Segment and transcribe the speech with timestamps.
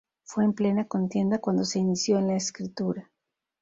[0.23, 3.11] Fue en plena contienda cuando se inició en la escritura.